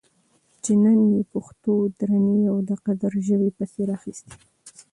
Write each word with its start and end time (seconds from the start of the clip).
چې 0.63 0.71
نن 0.83 0.97
یې 1.13 1.21
پښتو 1.33 1.73
درنې 1.99 2.39
او 2.51 2.57
د 2.69 2.71
قدر 2.85 3.11
ژبې 3.27 3.49
پسې 3.57 3.81
راخیستې 3.91 4.33